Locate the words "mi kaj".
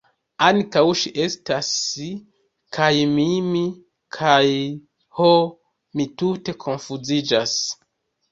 3.51-4.41